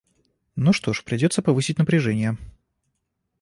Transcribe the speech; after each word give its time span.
Ну 0.55 0.73
что 0.73 0.93
ж, 0.93 1.03
придется 1.03 1.43
повысить 1.43 1.77
напряжение. 1.77 2.35